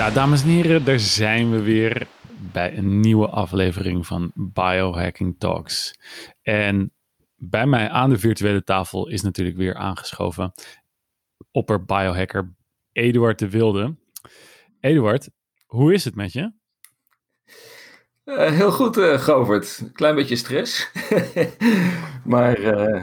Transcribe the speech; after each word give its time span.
Ja, 0.00 0.10
dames 0.10 0.42
en 0.42 0.48
heren, 0.48 0.84
daar 0.84 0.98
zijn 0.98 1.50
we 1.50 1.62
weer 1.62 2.06
bij 2.52 2.76
een 2.76 3.00
nieuwe 3.00 3.28
aflevering 3.28 4.06
van 4.06 4.32
Biohacking 4.34 5.38
Talks. 5.38 5.94
En 6.42 6.92
bij 7.36 7.66
mij 7.66 7.88
aan 7.88 8.10
de 8.10 8.18
virtuele 8.18 8.64
tafel 8.64 9.08
is 9.08 9.22
natuurlijk 9.22 9.56
weer 9.56 9.74
aangeschoven 9.74 10.52
opper 11.50 11.84
biohacker 11.84 12.54
Eduard 12.92 13.38
de 13.38 13.50
Wilde. 13.50 13.96
Eduard, 14.80 15.28
hoe 15.66 15.92
is 15.92 16.04
het 16.04 16.14
met 16.14 16.32
je? 16.32 16.52
Uh, 18.24 18.50
heel 18.50 18.72
goed, 18.72 18.96
uh, 18.96 19.18
Govert. 19.18 19.82
Klein 19.92 20.14
beetje 20.14 20.36
stress. 20.36 20.90
maar 22.24 22.60
uh, 22.60 23.02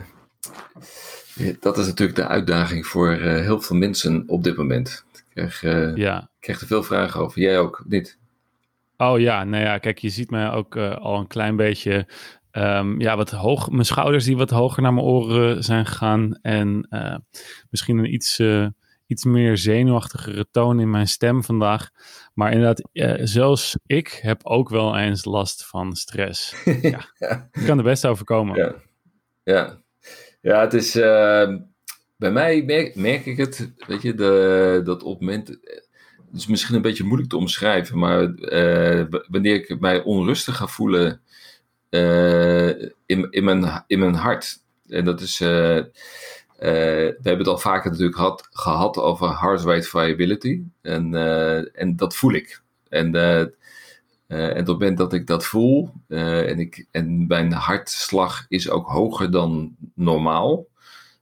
dat 1.60 1.78
is 1.78 1.86
natuurlijk 1.86 2.18
de 2.18 2.28
uitdaging 2.28 2.86
voor 2.86 3.12
heel 3.12 3.62
veel 3.62 3.76
mensen 3.76 4.24
op 4.28 4.44
dit 4.44 4.58
moment. 4.58 5.06
Ik 5.38 5.50
krijg, 5.50 5.96
ja. 5.96 6.22
ik 6.22 6.40
krijg 6.40 6.62
er 6.62 6.68
veel 6.68 6.84
vragen 6.84 7.22
over. 7.22 7.42
Jij 7.42 7.60
ook, 7.60 7.84
niet? 7.88 8.20
Oh 8.98 9.20
ja, 9.20 9.44
nou 9.44 9.64
ja, 9.64 9.78
kijk, 9.78 9.98
je 9.98 10.10
ziet 10.10 10.30
mij 10.30 10.52
ook 10.52 10.78
al 10.78 11.20
een 11.20 11.28
klein 11.28 11.56
beetje 11.56 12.08
Um, 12.58 13.00
ja, 13.00 13.16
wat 13.18 13.32
hoog, 13.32 13.70
mijn 13.70 13.86
schouders 13.86 14.26
die 14.26 14.38
wat 14.38 14.50
hoger 14.50 14.82
naar 14.82 14.94
mijn 14.94 15.06
oren 15.06 15.64
zijn 15.64 15.86
gegaan. 15.86 16.40
En 16.42 16.88
uh, 16.90 17.16
misschien 17.70 17.98
een 17.98 18.14
iets, 18.14 18.40
uh, 18.40 18.68
iets 19.08 19.24
meer 19.26 19.58
zenuwachtigere 19.58 20.48
toon 20.52 20.80
in 20.80 20.90
mijn 20.90 21.08
stem 21.08 21.44
vandaag. 21.44 21.90
Maar 22.34 22.52
inderdaad, 22.52 22.90
uh, 22.94 23.14
zelfs 23.20 23.78
ik 23.86 24.20
heb 24.22 24.46
ook 24.46 24.70
wel 24.70 24.98
eens 24.98 25.26
last 25.26 25.66
van 25.66 25.96
stress. 25.96 26.64
ja, 26.82 27.06
Ik 27.52 27.66
kan 27.66 27.78
er 27.78 27.84
best 27.84 28.06
overkomen. 28.06 28.56
Ja, 28.56 28.76
ja. 29.44 29.82
ja 30.42 30.62
het 30.62 30.74
is. 30.74 30.94
Bij 32.18 32.32
mij 32.32 32.64
merk, 32.96 33.26
ik 33.26 33.38
het, 33.38 33.72
weet 33.88 34.02
je, 34.02 34.14
de, 34.16 34.82
dat 34.84 35.04
op 35.04 35.20
het 35.20 35.20
moment. 35.20 35.48
Het 35.48 36.36
is 36.36 36.48
misschien 36.48 36.76
een 36.76 36.82
beetje 36.82 37.04
moeilijk 37.04 37.30
te 37.30 37.38
omschrijven, 37.38 37.98
maar 37.98 38.34
wanneer 39.28 39.56
ik 39.56 39.80
mij 39.80 40.04
onrustig 40.04 40.58
ga 40.58 40.68
voelen 40.68 41.22
uh, 41.90 42.70
in, 43.06 43.28
in, 43.30 43.44
mijn, 43.44 43.84
in 43.88 44.00
mijn 44.00 44.14
hart. 44.14 44.64
En 44.88 45.06
dat 45.06 45.22
is. 45.22 45.42
Uh, 45.42 45.84
we 46.58 47.18
hebben 47.22 47.38
het 47.38 47.48
al 47.48 47.58
vaker 47.58 47.92
natuurlijk 47.92 48.18
had, 48.18 48.48
gehad 48.52 48.98
over 48.98 49.40
heart 49.40 49.62
rate 49.62 49.88
variability. 49.88 50.62
En, 50.82 51.14
en 51.74 51.96
dat 51.96 52.16
voel 52.16 52.34
ik. 52.34 52.62
En, 52.90 53.16
en 53.16 54.50
op 54.50 54.58
het 54.58 54.68
moment 54.68 54.98
dat 54.98 55.14
ik 55.14 55.28
dat 55.28 55.46
voel. 55.46 55.92
en, 56.08 56.60
ik, 56.60 56.86
en 56.92 57.28
mijn 57.28 57.52
hartslag 57.52 58.46
is 58.48 58.70
ook 58.70 58.88
hoger 58.88 59.32
dan 59.32 59.76
normaal. 59.94 60.66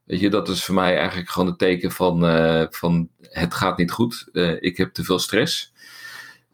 Weet 0.05 0.19
je, 0.19 0.29
dat 0.29 0.49
is 0.49 0.63
voor 0.63 0.75
mij 0.75 0.97
eigenlijk 0.97 1.29
gewoon 1.29 1.47
een 1.47 1.57
teken 1.57 1.91
van, 1.91 2.19
van 2.71 3.09
het 3.21 3.53
gaat 3.53 3.77
niet 3.77 3.91
goed. 3.91 4.27
ik 4.59 4.77
heb 4.77 4.93
te 4.93 5.03
veel 5.03 5.19
stress. 5.19 5.73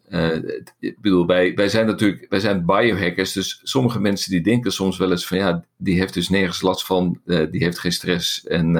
Uh, 0.10 0.36
ik 0.80 1.02
bedoel, 1.02 1.26
wij, 1.26 1.56
wij 1.56 1.70
zijn 1.70 1.86
natuurlijk, 1.86 2.26
wij 2.30 2.40
zijn 2.40 2.66
biohackers, 2.66 3.34
dus 3.34 3.60
sommige 3.64 4.00
mensen 4.00 4.32
die 4.32 4.42
denken 4.42 4.72
soms 4.72 4.98
wel 4.98 5.12
eens 5.12 5.28
van 5.28 5.38
ja, 5.38 5.64
die 5.78 6.00
heeft 6.00 6.14
dus 6.14 6.30
nergens 6.30 6.62
last 6.62 6.86
van, 6.86 7.22
die 7.26 7.64
heeft 7.64 7.80
geen 7.80 7.92
stress 7.92 8.44
en 8.44 8.72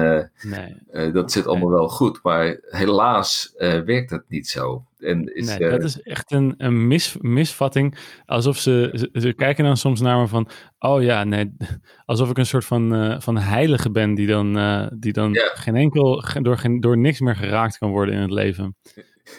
nee. 0.42 1.12
dat 1.12 1.32
zit 1.32 1.46
allemaal 1.46 1.70
wel 1.70 1.88
goed. 1.88 2.22
Maar 2.22 2.58
helaas 2.60 3.52
werkt 3.58 4.10
dat 4.10 4.22
niet 4.28 4.48
zo. 4.48 4.84
En 5.02 5.34
is, 5.34 5.58
nee, 5.58 5.70
dat 5.70 5.82
is 5.82 6.02
echt 6.02 6.32
een, 6.32 6.54
een 6.56 6.86
mis, 6.86 7.16
misvatting. 7.20 7.98
Alsof 8.26 8.58
ze, 8.58 8.90
ze, 8.92 9.20
ze, 9.20 9.32
kijken 9.32 9.64
dan 9.64 9.76
soms 9.76 10.00
naar 10.00 10.18
me 10.18 10.26
van, 10.26 10.48
oh 10.78 11.02
ja, 11.02 11.24
nee, 11.24 11.56
alsof 12.04 12.30
ik 12.30 12.38
een 12.38 12.46
soort 12.46 12.64
van, 12.64 13.16
van 13.22 13.38
heilige 13.38 13.90
ben 13.90 14.14
die 14.14 14.26
dan, 14.26 14.54
die 14.98 15.12
dan 15.12 15.34
geen 15.34 15.76
enkel, 15.76 16.24
door, 16.42 16.58
geen, 16.58 16.80
door 16.80 16.98
niks 16.98 17.20
meer 17.20 17.36
geraakt 17.36 17.78
kan 17.78 17.90
worden 17.90 18.14
in 18.14 18.20
het 18.20 18.30
leven. 18.30 18.76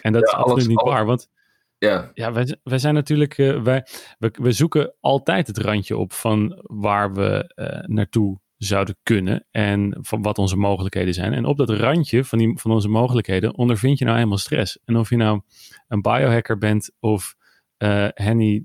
En 0.01 0.13
dat 0.13 0.21
ja, 0.21 0.27
is 0.27 0.33
absoluut 0.33 0.51
alles, 0.51 0.67
niet 0.67 0.77
alles, 0.77 0.93
waar, 0.93 1.05
want 1.05 1.29
ja, 1.77 2.11
ja 2.13 2.31
wij, 2.31 2.57
wij 2.63 2.77
zijn 2.77 2.93
natuurlijk, 2.93 3.35
wij, 3.63 3.87
we, 4.19 4.31
we 4.33 4.51
zoeken 4.51 4.93
altijd 4.99 5.47
het 5.47 5.57
randje 5.57 5.97
op 5.97 6.13
van 6.13 6.59
waar 6.61 7.13
we 7.13 7.53
naartoe 7.87 8.41
zouden 8.63 8.95
kunnen 9.03 9.47
en 9.51 9.97
van 10.01 10.21
wat 10.21 10.37
onze 10.37 10.57
mogelijkheden 10.57 11.13
zijn. 11.13 11.33
En 11.33 11.45
op 11.45 11.57
dat 11.57 11.69
randje 11.69 12.23
van, 12.23 12.37
die, 12.37 12.57
van 12.57 12.71
onze 12.71 12.87
mogelijkheden 12.87 13.57
ondervind 13.57 13.97
je 13.97 14.05
nou 14.05 14.17
helemaal 14.17 14.37
stress. 14.37 14.79
En 14.85 14.97
of 14.97 15.09
je 15.09 15.15
nou 15.15 15.41
een 15.87 16.01
biohacker 16.01 16.57
bent 16.57 16.91
of 16.99 17.35
uh, 17.77 18.07
Henny 18.13 18.63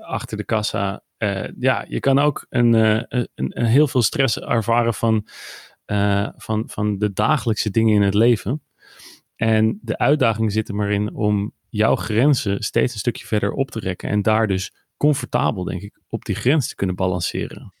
achter 0.00 0.36
de 0.36 0.44
kassa, 0.44 1.02
ja, 1.58 1.84
je 1.88 2.00
kan 2.00 2.18
ook 2.18 2.46
een, 2.48 2.72
een, 2.74 3.28
een, 3.34 3.64
heel 3.64 3.88
veel 3.88 4.02
stress 4.02 4.38
ervaren 4.38 4.94
van, 4.94 5.26
van, 6.36 6.68
van 6.68 6.98
de 6.98 7.12
dagelijkse 7.12 7.70
dingen 7.70 7.94
in 7.94 8.02
het 8.02 8.14
leven. 8.14 8.62
En 9.36 9.78
de 9.82 9.98
uitdaging 9.98 10.52
zit 10.52 10.68
er 10.68 10.74
maar 10.74 10.90
in 10.90 11.14
om 11.14 11.52
jouw 11.68 11.96
grenzen 11.96 12.62
steeds 12.62 12.92
een 12.92 12.98
stukje 12.98 13.26
verder 13.26 13.52
op 13.52 13.70
te 13.70 13.78
rekken. 13.78 14.08
En 14.08 14.22
daar 14.22 14.46
dus 14.46 14.74
comfortabel, 14.96 15.64
denk 15.64 15.82
ik, 15.82 16.00
op 16.08 16.24
die 16.24 16.34
grens 16.34 16.68
te 16.68 16.74
kunnen 16.74 16.96
balanceren. 16.96 17.72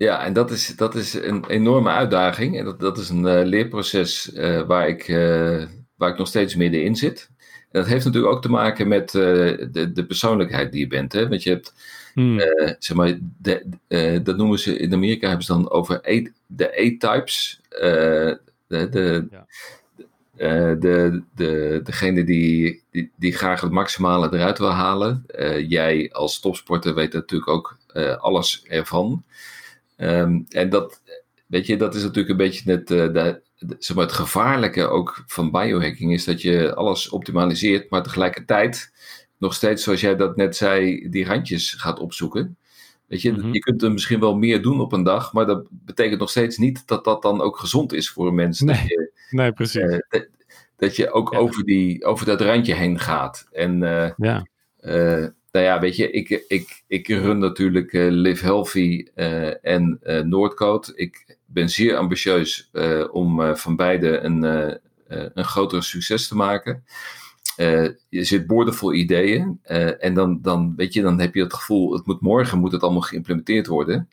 Ja, 0.00 0.24
en 0.24 0.32
dat 0.32 0.50
is, 0.50 0.66
dat 0.76 0.94
is 0.94 1.14
een 1.14 1.46
enorme 1.46 1.90
uitdaging. 1.90 2.58
En 2.58 2.64
dat, 2.64 2.80
dat 2.80 2.98
is 2.98 3.08
een 3.08 3.24
uh, 3.24 3.44
leerproces 3.44 4.32
uh, 4.34 4.62
waar, 4.62 4.88
ik, 4.88 5.08
uh, 5.08 5.64
waar 5.96 6.10
ik 6.10 6.18
nog 6.18 6.26
steeds 6.26 6.54
middenin 6.54 6.96
zit. 6.96 7.30
En 7.38 7.80
dat 7.80 7.86
heeft 7.86 8.04
natuurlijk 8.04 8.34
ook 8.34 8.42
te 8.42 8.50
maken 8.50 8.88
met 8.88 9.10
de, 9.10 9.90
de 9.94 10.06
persoonlijkheid 10.06 10.72
die 10.72 10.80
je 10.80 10.86
bent. 10.86 11.12
Hè? 11.12 11.28
Want 11.28 11.42
je 11.42 11.50
hebt, 11.50 11.74
hmm. 12.14 12.38
zeg 12.78 12.96
maar, 12.96 13.18
de, 13.38 14.20
dat 14.22 14.36
noemen 14.36 14.58
ze 14.58 14.78
in 14.78 14.94
Amerika, 14.94 15.28
hebben 15.28 15.46
ze 15.46 15.52
dan 15.52 15.70
over 15.70 16.00
de 16.46 16.80
A-types. 16.80 17.60
de, 17.68 18.38
de, 18.66 19.26
ja. 19.30 19.46
De, 20.74 21.22
de, 21.34 21.80
degene 21.84 22.24
die, 22.24 22.82
die, 22.90 23.10
die, 23.16 23.32
graag 23.32 23.60
het 23.60 23.70
maximale 23.70 24.34
eruit 24.34 24.58
wil 24.58 24.72
halen. 24.72 25.26
Jij 25.68 26.08
als 26.12 26.40
topsporter 26.40 26.94
weet 26.94 27.12
natuurlijk 27.12 27.50
ook 27.50 27.78
alles 28.20 28.62
ervan. 28.68 29.24
Um, 30.00 30.46
en 30.48 30.68
dat, 30.68 31.02
weet 31.46 31.66
je, 31.66 31.76
dat 31.76 31.94
is 31.94 32.02
natuurlijk 32.02 32.28
een 32.28 32.36
beetje 32.36 32.72
het, 32.72 32.86
de, 32.86 33.42
zeg 33.78 33.96
maar 33.96 34.04
het 34.04 34.14
gevaarlijke 34.14 34.86
ook 34.86 35.22
van 35.26 35.50
biohacking. 35.50 36.12
Is 36.12 36.24
dat 36.24 36.42
je 36.42 36.74
alles 36.74 37.08
optimaliseert, 37.08 37.90
maar 37.90 38.02
tegelijkertijd 38.02 38.92
nog 39.38 39.54
steeds, 39.54 39.82
zoals 39.82 40.00
jij 40.00 40.16
dat 40.16 40.36
net 40.36 40.56
zei, 40.56 41.08
die 41.08 41.24
randjes 41.24 41.72
gaat 41.72 41.98
opzoeken. 41.98 42.56
Weet 43.06 43.22
je, 43.22 43.32
mm-hmm. 43.32 43.52
je 43.52 43.58
kunt 43.58 43.82
er 43.82 43.92
misschien 43.92 44.20
wel 44.20 44.36
meer 44.36 44.62
doen 44.62 44.80
op 44.80 44.92
een 44.92 45.02
dag, 45.02 45.32
maar 45.32 45.46
dat 45.46 45.66
betekent 45.70 46.20
nog 46.20 46.30
steeds 46.30 46.56
niet 46.56 46.86
dat 46.86 47.04
dat 47.04 47.22
dan 47.22 47.40
ook 47.40 47.58
gezond 47.58 47.92
is 47.92 48.10
voor 48.10 48.26
een 48.26 48.34
mens. 48.34 48.60
Nee, 48.60 48.76
dat 48.76 48.88
je, 48.88 49.12
nee 49.30 49.52
precies. 49.52 49.82
Uh, 49.82 49.98
dat, 50.08 50.28
dat, 50.76 50.96
je 50.96 51.10
ook 51.10 51.32
ja. 51.32 51.38
over, 51.38 51.64
die, 51.64 52.04
over 52.04 52.26
dat 52.26 52.40
randje 52.40 52.74
heen 52.74 52.98
gaat. 52.98 53.48
En 53.52 53.82
uh, 53.82 54.10
ja. 54.16 54.46
Uh, 54.80 55.26
nou 55.52 55.64
ja, 55.64 55.80
weet 55.80 55.96
je, 55.96 56.10
ik, 56.10 56.44
ik, 56.48 56.82
ik 56.86 57.08
run 57.08 57.38
natuurlijk 57.38 57.92
Live 57.92 58.44
Healthy 58.44 59.06
en 59.62 60.00
Noordcoat. 60.24 60.92
Ik 60.94 61.36
ben 61.46 61.68
zeer 61.68 61.96
ambitieus 61.96 62.70
om 63.10 63.56
van 63.56 63.76
beide 63.76 64.18
een, 64.18 64.42
een 65.08 65.44
grotere 65.44 65.82
succes 65.82 66.28
te 66.28 66.36
maken. 66.36 66.84
Uh, 67.56 67.88
je 68.08 68.24
zit 68.24 68.46
boordevol 68.46 68.92
ideeën 68.92 69.60
uh, 69.66 70.04
en 70.04 70.14
dan, 70.14 70.38
dan, 70.42 70.72
weet 70.76 70.92
je, 70.92 71.02
dan 71.02 71.20
heb 71.20 71.34
je 71.34 71.42
het 71.42 71.54
gevoel, 71.54 71.92
het 71.92 72.06
moet 72.06 72.20
morgen 72.20 72.58
moet 72.58 72.72
het 72.72 72.82
allemaal 72.82 73.00
geïmplementeerd 73.00 73.66
worden. 73.66 74.08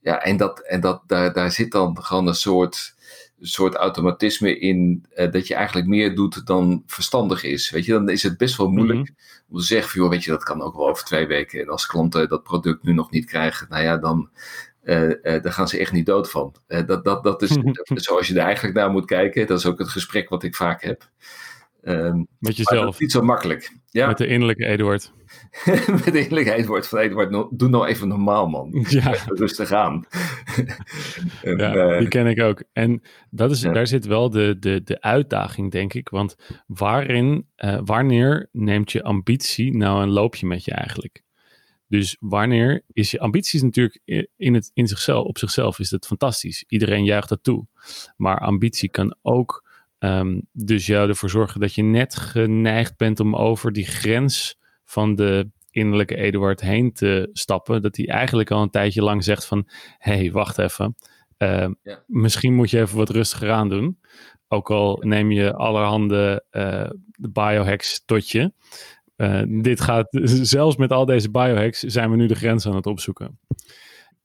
Ja, 0.00 0.22
en, 0.22 0.36
dat, 0.36 0.60
en 0.60 0.80
dat, 0.80 1.02
daar, 1.06 1.32
daar 1.32 1.50
zit 1.50 1.72
dan 1.72 2.02
gewoon 2.02 2.26
een 2.26 2.34
soort, 2.34 2.94
soort 3.40 3.74
automatisme 3.74 4.58
in 4.58 5.06
uh, 5.16 5.30
dat 5.30 5.46
je 5.46 5.54
eigenlijk 5.54 5.86
meer 5.86 6.14
doet 6.14 6.46
dan 6.46 6.82
verstandig 6.86 7.42
is. 7.42 7.70
Weet 7.70 7.84
je, 7.84 7.92
dan 7.92 8.08
is 8.08 8.22
het 8.22 8.36
best 8.36 8.56
wel 8.56 8.70
moeilijk 8.70 8.98
mm-hmm. 8.98 9.16
om 9.48 9.58
te 9.58 9.64
zeggen 9.64 9.90
van, 9.90 10.00
joh, 10.00 10.10
weet 10.10 10.24
je, 10.24 10.30
dat 10.30 10.44
kan 10.44 10.62
ook 10.62 10.76
wel 10.76 10.88
over 10.88 11.04
twee 11.04 11.26
weken. 11.26 11.60
En 11.60 11.68
als 11.68 11.86
klanten 11.86 12.28
dat 12.28 12.42
product 12.42 12.82
nu 12.82 12.92
nog 12.92 13.10
niet 13.10 13.26
krijgen, 13.26 13.66
nou 13.68 13.82
ja, 13.82 13.96
dan, 13.96 14.30
uh, 14.84 15.02
uh, 15.02 15.14
daar 15.22 15.52
gaan 15.52 15.68
ze 15.68 15.78
echt 15.78 15.92
niet 15.92 16.06
dood 16.06 16.30
van. 16.30 16.54
Dat, 16.66 17.04
dat, 17.04 17.22
dat 17.22 17.42
is 17.42 17.56
zoals 18.06 18.28
je 18.28 18.34
er 18.34 18.44
eigenlijk 18.44 18.76
naar 18.76 18.90
moet 18.90 19.06
kijken. 19.06 19.46
Dat 19.46 19.58
is 19.58 19.66
ook 19.66 19.78
het 19.78 19.88
gesprek 19.88 20.28
wat 20.28 20.42
ik 20.42 20.56
vaak 20.56 20.82
heb. 20.82 21.08
Um, 21.88 22.26
Met 22.38 22.56
jezelf. 22.56 23.00
niet 23.00 23.12
zo 23.12 23.22
makkelijk. 23.22 23.72
Ja. 23.90 24.06
Met 24.06 24.18
de 24.18 24.26
innerlijke 24.26 24.66
Eduard. 24.66 25.12
Met 25.64 26.04
de 26.04 26.18
innerlijke 26.18 26.52
Eduard 26.52 26.88
van 26.88 26.98
Eduard, 26.98 27.30
no, 27.30 27.48
doe 27.52 27.68
nou 27.68 27.86
even 27.86 28.08
normaal 28.08 28.48
man. 28.48 28.84
Ja. 28.88 29.14
Rustig 29.26 29.72
aan. 29.72 30.04
en, 31.42 31.56
ja, 31.56 31.74
uh, 31.74 31.98
die 31.98 32.08
ken 32.08 32.26
ik 32.26 32.40
ook. 32.40 32.62
En 32.72 33.02
dat 33.30 33.50
is, 33.50 33.60
ja. 33.60 33.72
daar 33.72 33.86
zit 33.86 34.06
wel 34.06 34.30
de, 34.30 34.56
de, 34.58 34.82
de 34.84 35.00
uitdaging, 35.00 35.70
denk 35.70 35.94
ik. 35.94 36.08
Want 36.08 36.36
waarin, 36.66 37.46
uh, 37.56 37.78
wanneer 37.84 38.48
neemt 38.52 38.92
je 38.92 39.02
ambitie 39.02 39.76
nou 39.76 40.02
een 40.02 40.10
loopje 40.10 40.46
met 40.46 40.64
je 40.64 40.72
eigenlijk? 40.72 41.22
Dus 41.86 42.16
wanneer 42.20 42.84
is 42.92 43.10
je 43.10 43.20
ambitie 43.20 43.64
natuurlijk 43.64 44.00
in, 44.36 44.54
het, 44.54 44.70
in 44.74 44.86
zichzelf, 44.86 45.26
op 45.26 45.38
zichzelf 45.38 45.78
is 45.78 45.88
dat 45.88 46.06
fantastisch. 46.06 46.64
Iedereen 46.68 47.04
juicht 47.04 47.28
dat 47.28 47.42
toe. 47.42 47.66
Maar 48.16 48.38
ambitie 48.38 48.90
kan 48.90 49.16
ook 49.22 49.67
Um, 49.98 50.46
dus 50.52 50.86
jou 50.86 51.08
ervoor 51.08 51.30
zorgen 51.30 51.60
dat 51.60 51.74
je 51.74 51.82
net 51.82 52.16
geneigd 52.16 52.96
bent 52.96 53.20
om 53.20 53.36
over 53.36 53.72
die 53.72 53.86
grens 53.86 54.58
van 54.84 55.14
de 55.14 55.50
innerlijke 55.70 56.16
Eduard 56.16 56.60
heen 56.60 56.92
te 56.92 57.28
stappen. 57.32 57.82
Dat 57.82 57.96
hij 57.96 58.06
eigenlijk 58.06 58.50
al 58.50 58.62
een 58.62 58.70
tijdje 58.70 59.02
lang 59.02 59.24
zegt 59.24 59.46
van, 59.46 59.68
hé, 59.98 60.16
hey, 60.16 60.32
wacht 60.32 60.58
even. 60.58 60.96
Uh, 61.38 61.68
Misschien 62.06 62.54
moet 62.54 62.70
je 62.70 62.80
even 62.80 62.96
wat 62.96 63.10
rustiger 63.10 63.50
aan 63.50 63.68
doen. 63.68 63.98
Ook 64.48 64.70
al 64.70 65.02
neem 65.04 65.30
je 65.30 65.54
allerhande 65.54 66.44
uh, 66.50 66.90
biohacks 67.32 68.02
tot 68.04 68.30
je. 68.30 68.52
Uh, 69.16 69.42
dit 69.62 69.80
gaat, 69.80 70.08
zelfs 70.54 70.76
met 70.76 70.92
al 70.92 71.04
deze 71.04 71.30
biohacks 71.30 71.80
zijn 71.80 72.10
we 72.10 72.16
nu 72.16 72.26
de 72.26 72.34
grens 72.34 72.66
aan 72.66 72.76
het 72.76 72.86
opzoeken. 72.86 73.38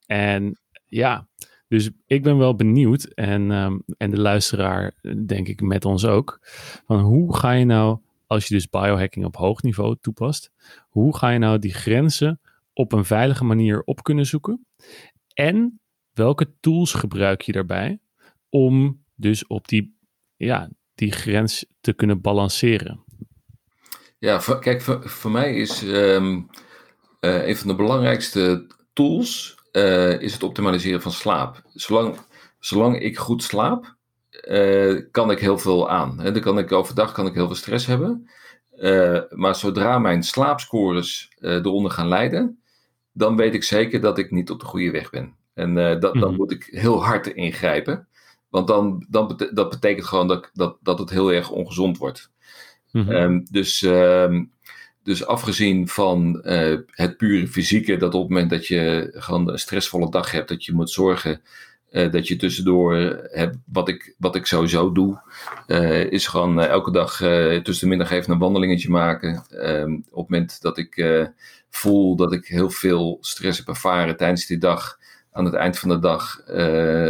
En 0.06 0.60
ja, 0.86 1.28
dus 1.74 1.90
ik 2.08 2.24
ben 2.24 2.38
wel 2.38 2.56
benieuwd 2.56 3.04
en, 3.04 3.52
um, 3.52 3.84
en 3.98 4.10
de 4.10 4.22
luisteraar 4.22 4.94
denk 5.26 5.48
ik 5.48 5.62
met 5.62 5.86
ons 5.86 6.06
ook. 6.06 6.40
Van 6.86 7.00
hoe 7.00 7.36
ga 7.36 7.52
je 7.52 7.66
nou, 7.66 7.98
als 8.28 8.48
je 8.48 8.54
dus 8.54 8.70
biohacking 8.70 9.26
op 9.26 9.36
hoog 9.36 9.62
niveau 9.62 9.96
toepast, 10.02 10.52
hoe 10.90 11.18
ga 11.18 11.30
je 11.30 11.40
nou 11.40 11.60
die 11.60 11.74
grenzen 11.74 12.40
op 12.74 12.92
een 12.92 13.06
veilige 13.06 13.44
manier 13.44 13.82
op 13.84 14.04
kunnen 14.04 14.26
zoeken? 14.26 14.66
En 15.34 15.80
welke 16.14 16.54
tools 16.60 16.94
gebruik 16.94 17.42
je 17.42 17.52
daarbij 17.52 18.00
om 18.50 19.04
dus 19.16 19.48
op 19.48 19.68
die, 19.68 19.98
ja, 20.36 20.70
die 20.96 21.12
grens 21.12 21.66
te 21.82 21.94
kunnen 21.94 22.22
balanceren? 22.22 23.04
Ja, 24.20 24.42
kijk, 24.60 24.82
voor, 25.02 25.32
mij 25.32 25.56
is 25.56 25.82
um, 25.82 26.50
uh, 27.22 27.48
een 27.48 27.56
van 27.56 27.68
de 27.68 27.76
belangrijkste 27.76 28.68
tools 28.94 29.63
uh, 29.74 30.22
is 30.22 30.34
het 30.34 30.44
optimaliseren 30.44 31.02
van 31.02 31.12
slaap. 31.12 31.62
Zolang, 31.74 32.18
zolang 32.60 33.00
ik 33.00 33.18
goed 33.18 33.44
slaap, 33.44 33.96
uh, 34.48 35.02
kan 35.12 35.32
ik 35.32 35.40
heel 35.40 35.58
veel 35.58 35.90
aan. 35.90 36.20
He, 36.20 36.32
dan 36.32 36.42
kan 36.42 36.58
ik 36.58 36.72
overdag 36.72 37.12
kan 37.12 37.28
ik 37.28 37.34
heel 37.34 37.46
veel 37.46 37.56
stress 37.56 37.86
hebben. 37.86 38.30
maar 39.30 39.56
zodra 39.56 40.00
mijn 40.00 40.24
slaapscores 40.24 41.32
eronder 41.40 41.92
gaan 41.92 42.08
leiden, 42.08 42.60
dan 43.12 43.36
weet 43.36 43.54
ik 43.54 43.64
zeker 43.64 44.02
dat 44.02 44.18
ik 44.18 44.32
niet 44.32 44.50
op 44.50 44.60
de 44.60 44.66
goede 44.66 44.92
weg 44.92 45.10
ben. 45.10 45.36
En 45.54 45.74
dat, 45.74 46.02
dan 46.02 46.18
mhm. 46.18 46.36
moet 46.36 46.52
ik 46.52 46.68
heel 46.72 47.04
hard 47.04 47.28
ingrijpen. 47.28 48.08
Want 48.50 48.68
dan, 48.68 49.06
dan 49.10 49.50
dat 49.54 49.70
betekent 49.70 50.06
gewoon 50.06 50.28
dat, 50.28 50.50
dat, 50.54 50.78
dat 50.82 51.00
het 51.00 51.10
heel 51.10 51.34
erg 51.34 51.50
ongezond 51.50 51.98
wordt. 51.98 52.32
Mm 52.92 53.08
-hmm. 53.08 53.48
dus, 53.52 53.82
um, 53.82 54.52
dus 55.04 55.26
afgezien 55.26 55.88
van 55.88 56.42
uh, 56.44 56.78
het 56.88 57.18
pure 57.18 57.48
fysieke, 57.48 57.98
dat 57.98 58.14
op 58.14 58.22
het 58.22 58.30
moment 58.30 58.50
dat 58.50 58.68
je 58.68 59.12
gewoon 59.14 59.50
een 59.50 59.60
stressvolle 59.60 60.12
dag 60.12 60.32
hebt, 60.32 60.50
dat 60.50 60.66
je 60.66 60.74
moet 60.74 60.92
zorgen 60.92 61.42
uh, 61.92 62.12
dat 62.12 62.28
je 62.28 62.36
tussendoor 62.36 62.96
hebt, 63.32 63.58
wat 63.66 63.88
ik, 63.90 64.16
wat 64.18 64.36
ik 64.36 64.46
sowieso 64.46 64.92
doe, 64.92 65.22
is 66.10 66.28
gewoon 66.28 66.60
elke 66.60 66.92
dag 66.92 67.18
tussen 67.64 67.80
de 67.80 67.96
middag 67.96 68.12
even 68.12 68.34
een 68.34 68.40
wandelingetje 68.40 68.90
maken. 68.90 69.46
Um, 69.52 69.96
op 70.10 70.22
het 70.22 70.30
moment 70.30 70.62
dat 70.62 70.78
ik 70.78 71.08
voel 71.70 72.16
dat 72.16 72.34
ik 72.34 72.46
heel 72.46 72.70
veel 72.70 73.18
stress 73.22 73.58
heb 73.58 73.68
ervaren 73.68 74.18
tijdens 74.18 74.46
die 74.46 74.58
dag, 74.58 75.00
aan 75.32 75.46
het 75.46 75.54
eind 75.54 75.80
van 75.80 75.90
de 75.90 76.00
dag 76.00 76.42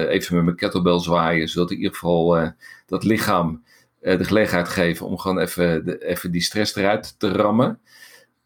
even 0.10 0.36
met 0.36 0.44
mijn 0.44 0.56
kettlebell 0.56 1.00
zwaaien, 1.00 1.48
zodat 1.48 1.72
in 1.72 1.78
ieder 1.78 1.94
geval 1.94 2.54
dat 2.86 3.04
lichaam 3.04 3.64
de 4.04 4.24
gelegenheid 4.24 4.70
geven 4.70 5.06
om 5.06 5.18
gewoon 5.18 5.40
even, 5.40 5.86
de, 5.86 6.06
even 6.06 6.32
die 6.32 6.42
stress 6.42 6.76
eruit 6.76 7.20
te 7.20 7.32
rammen. 7.32 7.80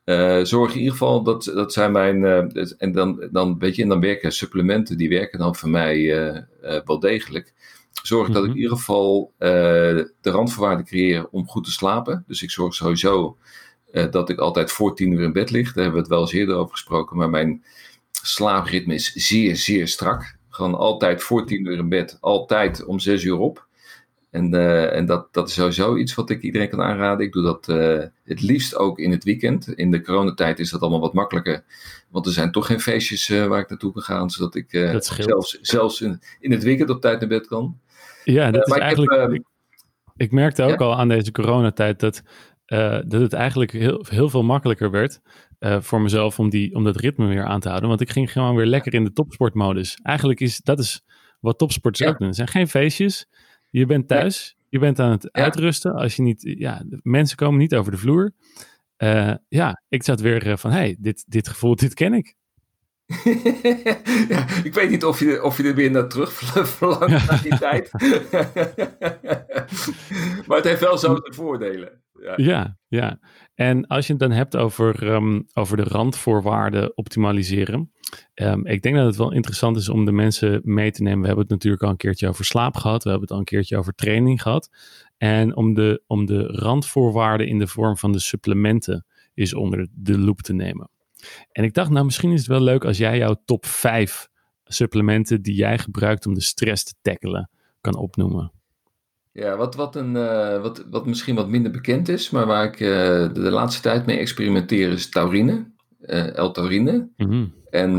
Uh, 0.06 0.44
zorg 0.44 0.72
in 0.72 0.78
ieder 0.78 0.92
geval, 0.92 1.24
dat, 1.24 1.44
dat 1.44 1.74
zijn 1.74 1.92
mijn. 1.92 2.22
Uh, 2.22 2.72
en 2.78 2.92
dan, 2.92 3.28
dan, 3.32 3.60
weet 3.60 3.76
je, 3.76 3.82
en 3.82 3.90
dan 3.90 4.00
werken 4.00 4.32
supplementen, 4.32 4.98
die 4.98 5.10
werken 5.10 5.40
dan 5.40 5.56
voor 5.56 5.70
mij 5.70 6.06
wel 6.86 7.00
degelijk. 7.00 7.54
Zorg 8.04 8.28
dat 8.28 8.38
ik 8.38 8.44
in 8.44 8.50
mhm. 8.50 8.60
ieder 8.60 8.78
geval 8.78 9.34
de 9.38 10.10
randvoorwaarden 10.22 10.86
creëer 10.86 11.28
om 11.30 11.48
goed 11.48 11.64
te 11.64 11.72
slapen. 11.72 12.24
Dus 12.28 12.44
ik 12.44 12.50
zorg 12.50 12.74
sowieso 12.74 13.38
dat 14.12 14.30
ik 14.30 14.40
altijd 14.40 14.72
voor 14.72 14.96
tien 14.96 15.12
uur 15.12 15.24
in 15.24 15.34
bed 15.34 15.50
lig. 15.52 15.74
Daar 15.74 15.84
hebben 15.84 15.94
we 15.94 16.00
het 16.00 16.10
wel 16.10 16.22
eens 16.22 16.34
eerder 16.34 16.56
over 16.56 16.72
gesproken. 16.72 17.18
Maar 17.18 17.30
mijn 17.30 17.64
slaapritme 18.12 18.94
is 18.94 19.14
zeer, 19.14 19.56
zeer 19.56 19.88
strak. 19.88 20.38
Gewoon 20.50 20.76
altijd 20.76 21.24
voor 21.24 21.46
tien 21.46 21.66
uur 21.66 21.78
in 21.78 21.90
bed, 21.90 22.18
altijd 22.20 22.86
om 22.86 23.00
zes 23.00 23.24
uur 23.24 23.38
op. 23.38 23.67
En, 24.30 24.54
uh, 24.56 24.96
en 24.96 25.06
dat, 25.06 25.34
dat 25.34 25.48
is 25.48 25.54
sowieso 25.54 25.96
iets 25.96 26.16
wat 26.16 26.30
ik 26.30 26.42
iedereen 26.42 26.70
kan 26.70 26.82
aanraden. 26.82 27.26
Ik 27.26 27.34
doe 27.34 27.44
dat 27.44 27.68
uh, 27.68 28.04
het 28.24 28.42
liefst 28.42 28.76
ook 28.76 29.00
in 29.00 29.12
het 29.12 29.24
weekend. 29.24 29.68
In 29.68 29.92
de 29.92 30.02
coronatijd 30.02 30.60
is 30.60 30.70
dat 30.70 30.82
allemaal 30.82 31.00
wat 31.00 31.14
makkelijker. 31.14 31.64
Want 32.10 32.26
er 32.26 32.32
zijn 32.32 32.52
toch 32.52 32.66
geen 32.66 32.80
feestjes 32.80 33.30
uh, 33.30 33.46
waar 33.46 33.60
ik 33.60 33.70
naartoe 33.70 33.94
kan 33.94 34.02
gaan. 34.02 34.30
Zodat 34.30 34.56
ik 34.56 34.70
zelfs, 35.00 35.58
zelfs 35.62 36.02
in, 36.02 36.22
in 36.40 36.52
het 36.52 36.64
weekend 36.64 36.90
op 36.90 37.02
tijd 37.02 37.20
naar 37.20 37.30
bed 37.30 37.48
kan. 37.48 37.80
Ja, 38.24 38.52
dat 38.52 38.68
is 38.68 38.74
eigenlijk... 38.74 39.22
Heb, 39.22 39.32
ik, 39.32 39.44
ik, 40.18 40.32
merkte 40.32 40.64
ook 40.64 40.80
ja? 40.80 40.86
al 40.86 40.98
aan 40.98 41.08
deze 41.08 41.32
coronatijd 41.32 42.00
dat, 42.00 42.22
dat 43.06 43.22
het 43.22 43.34
eigenlijk 43.34 43.72
heel, 43.72 44.06
heel 44.10 44.30
veel 44.30 44.44
makkelijker 44.44 44.92
werd... 44.92 45.22
voor 45.60 46.02
mezelf 46.02 46.40
om, 46.40 46.50
die, 46.50 46.76
om 46.76 46.84
dat 46.84 46.96
ritme 46.96 47.28
weer 47.28 47.46
aan 47.46 47.60
te 47.60 47.68
houden. 47.68 47.90
Want 47.90 48.02
ik 48.02 48.10
ging 48.10 48.32
gewoon 48.32 48.56
weer 48.56 48.66
lekker 48.66 48.94
in 48.94 49.04
de 49.04 49.14
topsportmodus. 49.14 50.00
Eigenlijk 50.04 50.40
is 50.40 50.58
dat 50.58 50.80
is 50.80 51.04
wat 51.40 51.58
topsporters 51.58 52.10
ook 52.10 52.18
doen. 52.18 52.28
Er 52.28 52.36
zijn 52.36 52.48
geen 52.48 52.68
feestjes... 52.68 53.28
Je 53.70 53.86
bent 53.86 54.08
thuis, 54.08 54.58
je 54.70 54.80
bent 54.80 55.00
aan 55.00 55.12
het 55.12 55.32
uitrusten. 55.32 55.94
Als 55.94 56.16
je 56.16 56.22
niet, 56.22 56.54
ja, 56.58 56.84
mensen 57.02 57.38
komen 57.38 57.60
niet 57.60 57.76
over 57.76 57.92
de 57.92 57.98
vloer. 57.98 58.32
Uh, 58.98 59.34
ja, 59.48 59.82
ik 59.88 60.04
zat 60.04 60.22
weer 60.22 60.48
uh, 60.48 60.58
van, 60.58 60.72
hey, 60.72 60.96
dit, 61.00 61.26
dit 61.28 61.48
gevoel, 61.48 61.76
dit 61.76 61.94
ken 61.94 62.14
ik. 62.14 62.36
ja, 64.30 64.46
ik 64.64 64.74
weet 64.74 64.90
niet 64.90 65.06
of 65.06 65.20
je, 65.20 65.44
of 65.44 65.58
je 65.58 65.64
er 65.64 65.76
weer 65.76 65.92
naar 65.92 66.08
terug 66.08 66.32
verlangt 66.78 67.30
naar 67.30 67.42
die 67.42 67.58
tijd. 67.58 67.92
maar 70.48 70.58
het 70.58 70.66
heeft 70.66 70.80
wel 70.80 70.98
zo 70.98 71.14
de 71.14 71.34
voordelen. 71.34 72.02
Ja. 72.22 72.34
ja, 72.36 72.78
ja. 72.88 73.20
En 73.56 73.88
als 73.88 74.08
je 74.08 74.14
het 74.14 74.22
dan 74.22 74.32
hebt 74.32 74.56
over, 74.56 75.14
um, 75.14 75.46
over 75.54 75.78
de 75.78 75.84
randvoorwaarden 75.84 76.98
optimaliseren. 76.98 77.92
Um, 78.36 78.66
ik 78.66 78.82
denk 78.82 78.96
dat 78.96 79.06
het 79.06 79.16
wel 79.16 79.32
interessant 79.32 79.78
is 79.78 79.90
om 79.90 80.06
de 80.06 80.12
mensen 80.12 80.62
mee 80.64 80.92
te 80.92 81.02
nemen. 81.02 81.20
We 81.22 81.26
hebben 81.26 81.44
het 81.44 81.54
natuurlijk 81.54 81.84
al 81.84 81.90
een 81.90 81.98
keertje 81.98 82.28
over 82.28 82.46
slaap 82.46 82.76
gehad. 82.76 83.04
We 83.04 83.10
hebben 83.10 83.28
het 83.28 83.32
al 83.32 83.40
een 83.40 83.46
keertje 83.46 83.78
over 83.78 83.94
training 83.94 84.42
gehad. 84.42 84.70
En 85.18 85.56
om 85.56 85.74
de, 85.74 86.02
om 86.08 86.26
de 86.26 86.44
randvoorwaarden 86.44 87.48
in 87.48 87.60
de 87.60 87.68
vorm 87.68 87.98
van 87.98 88.12
de 88.12 88.20
supplementen 88.20 89.06
is 89.34 89.54
onder 89.54 89.88
de 89.92 90.18
loep 90.18 90.42
te 90.42 90.54
nemen. 90.54 90.90
En 91.52 91.64
ik 91.64 91.74
dacht, 91.74 91.90
nou 91.90 92.06
misschien 92.06 92.32
is 92.32 92.40
het 92.40 92.48
wel 92.48 92.62
leuk 92.62 92.86
als 92.86 92.98
jij 92.98 93.18
jouw 93.18 93.42
top 93.46 93.66
5 93.66 94.28
supplementen 94.64 95.42
die 95.42 95.56
jij 95.56 95.78
gebruikt 95.78 96.26
om 96.26 96.34
de 96.34 96.42
stress 96.42 96.84
te 96.84 96.94
tackelen 97.02 97.50
kan 97.82 97.96
opnoemen. 97.96 98.52
Ja, 99.32 99.58
wat, 99.58 99.76
wat, 99.76 99.96
een, 99.96 100.16
uh, 100.16 100.62
wat, 100.62 100.86
wat 100.90 101.06
misschien 101.06 101.36
wat 101.36 101.50
minder 101.50 101.72
bekend 101.72 102.10
is, 102.10 102.30
maar 102.30 102.46
waar 102.46 102.66
ik 102.66 102.80
uh, 102.80 102.90
de, 102.90 103.30
de, 103.34 103.52
laatste 103.52 103.82
tijd 103.82 104.06
mee 104.06 104.18
experimenteer, 104.18 104.92
is 104.92 105.10
taurine, 105.10 105.72
L-taurine. 106.36 107.10
Mm 107.18 107.30
-hmm. 107.30 107.54
En 107.70 107.98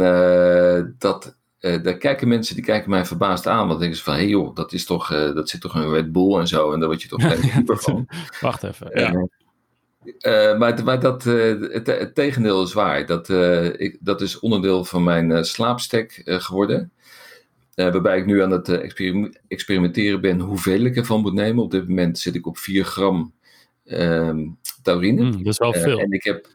dat, 0.98 1.38
daar 1.58 1.96
kijken 1.96 2.28
mensen, 2.28 2.54
die 2.54 2.64
kijken 2.64 2.90
mij 2.90 3.04
verbaasd 3.04 3.46
aan, 3.46 3.66
want 3.68 3.80
denken 3.80 3.98
ze 3.98 4.04
van, 4.04 4.14
hé 4.14 4.20
hey 4.20 4.28
joh, 4.28 4.54
dat, 4.54 4.72
is 4.72 4.84
toch, 4.84 5.08
dat 5.08 5.48
zit 5.48 5.60
toch 5.60 5.74
een 5.74 5.90
Red 5.90 6.12
Bull 6.12 6.38
en 6.38 6.46
zo, 6.46 6.72
en 6.72 6.78
daar 6.78 6.88
word 6.88 7.02
je 7.02 7.08
toch 7.08 7.22
geen 7.28 7.64
ja, 7.66 7.74
van. 7.76 8.08
Wacht 8.40 8.62
even, 8.62 8.90
ja. 9.00 9.28
Uh, 10.04 10.58
maar, 10.58 10.84
maar 10.84 11.00
dat, 11.00 11.24
uh, 11.24 11.72
het, 11.72 11.86
het, 11.86 12.14
tegendeel 12.14 12.62
is 12.62 12.72
waar. 12.72 13.06
Dat, 13.06 13.28
uh, 13.28 13.80
ik, 13.80 13.96
dat 14.00 14.20
is 14.20 14.38
onderdeel 14.38 14.84
van 14.84 15.04
mijn 15.04 15.44
slaapstek 15.44 16.22
geworden. 16.24 16.92
waarbij 17.74 18.18
ik 18.18 18.26
nu 18.26 18.42
aan 18.42 18.50
het 18.50 18.68
experimenteren 19.48 20.20
ben 20.20 20.40
hoeveel 20.40 20.84
ik 20.84 20.96
ervan 20.96 21.20
moet 21.20 21.32
nemen. 21.32 21.64
Op 21.64 21.70
dit 21.70 21.88
moment 21.88 22.18
zit 22.18 22.34
ik 22.34 22.46
op 22.46 22.58
4 22.58 22.84
gram 22.84 23.34
ehm, 23.84 24.46
taurine. 24.82 25.22
Mm, 25.22 25.32
dat 25.32 25.52
is 25.52 25.58
wel 25.58 25.72
veel. 25.72 25.98
en 25.98 26.12
ik 26.12 26.24
heb, 26.24 26.46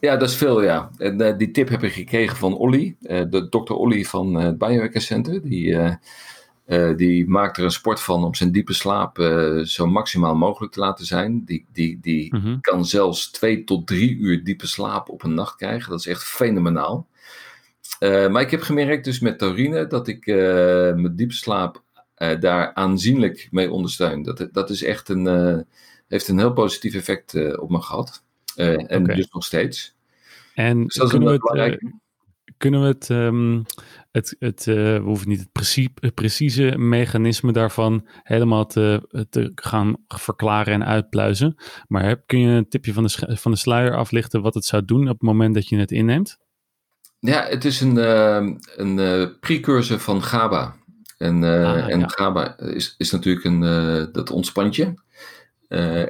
ja, 0.00 0.16
dat 0.16 0.28
is 0.28 0.36
veel, 0.36 0.62
ja. 0.62 0.90
En 0.98 1.36
die 1.36 1.50
tip 1.50 1.68
heb 1.68 1.82
ik 1.82 1.92
gekregen 1.92 2.36
van 2.36 2.56
Olly, 2.56 2.96
de 3.00 3.46
dokter 3.50 3.74
Olly 3.74 4.04
van 4.04 4.34
het 4.34 4.58
Biohacker 4.58 5.00
Center. 5.00 5.42
Die 5.42 5.98
die 6.96 7.28
maakt 7.28 7.56
er 7.56 7.64
een 7.64 7.70
sport 7.70 8.00
van 8.00 8.24
om 8.24 8.34
zijn 8.34 8.52
diepe 8.52 8.72
slaap 8.72 9.18
zo 9.64 9.86
maximaal 9.86 10.34
mogelijk 10.34 10.72
te 10.72 10.80
laten 10.80 11.06
zijn. 11.06 11.44
Die, 11.44 11.66
die, 11.72 11.98
die 12.00 12.34
mm 12.34 12.40
-hmm. 12.40 12.60
kan 12.60 12.86
zelfs 12.86 13.30
twee 13.30 13.64
tot 13.64 13.86
drie 13.86 14.16
uur 14.16 14.44
diepe 14.44 14.66
slaap 14.66 15.08
op 15.08 15.22
een 15.22 15.34
nacht 15.34 15.56
krijgen. 15.56 15.90
Dat 15.90 15.98
is 15.98 16.06
echt 16.06 16.24
fenomenaal. 16.24 17.06
Maar 18.00 18.40
ik 18.40 18.50
heb 18.50 18.60
gemerkt 18.60 19.04
dus 19.04 19.20
met 19.20 19.38
taurine 19.38 19.86
dat 19.86 20.08
ik 20.08 20.26
mijn 20.26 21.16
diepe 21.16 21.34
slaap 21.34 21.82
daar 22.40 22.74
aanzienlijk 22.74 23.48
mee 23.50 23.70
ondersteun. 23.70 24.22
Dat, 24.22 24.48
dat 24.52 24.70
is 24.70 24.82
echt 24.82 25.08
een, 25.08 25.64
heeft 26.08 26.28
een 26.28 26.38
heel 26.38 26.52
positief 26.52 26.94
effect 26.94 27.58
op 27.58 27.70
me 27.70 27.80
gehad. 27.80 28.22
En 28.56 29.02
okay. 29.02 29.16
dus 29.16 29.28
nog 29.30 29.44
steeds. 29.44 29.94
En 30.54 30.84
dus 30.84 30.94
dat 30.94 31.12
is 31.12 31.18
belangrijke 31.18 31.92
kunnen 32.56 32.80
we 32.80 32.86
het, 32.86 33.08
um, 33.08 33.64
het, 34.12 34.36
het 34.38 34.66
uh, 34.66 34.74
we 34.74 35.00
hoeven 35.04 35.28
niet 35.28 35.48
het, 35.52 35.76
het, 36.00 36.14
precieze 36.14 36.74
mechanisme 36.76 37.52
daarvan 37.52 38.06
helemaal 38.22 38.66
te, 38.66 39.08
te 39.30 39.52
gaan 39.54 39.96
verklaren 40.08 40.74
en 40.74 40.84
uitpluizen. 40.84 41.56
Maar 41.88 42.04
heb, 42.04 42.22
kun 42.26 42.38
je 42.38 42.48
een 42.48 42.68
tipje 42.68 42.92
van 42.92 43.02
de, 43.02 43.36
van 43.36 43.52
de 43.52 43.58
sluier 43.58 43.96
aflichten 43.96 44.42
wat 44.42 44.54
het 44.54 44.64
zou 44.64 44.84
doen 44.84 45.02
op 45.02 45.18
het 45.18 45.22
moment 45.22 45.54
dat 45.54 45.68
je 45.68 45.76
het 45.76 45.90
inneemt? 45.90 46.38
Ja, 47.18 47.46
het 47.48 47.64
is 47.64 47.80
een, 47.80 47.96
uh, 47.96 48.56
een 48.76 49.36
precursor 49.40 49.98
van 49.98 50.22
GABA. 50.22 50.76
En, 51.18 51.44
ah, 51.44 51.88
en 51.88 52.00
ja. 52.00 52.08
GABA 52.08 52.58
is, 52.58 52.94
is 52.98 53.10
natuurlijk 53.10 53.44
een, 53.44 53.60
dat 54.12 54.30
ontspant 54.30 54.76
je. 54.76 54.94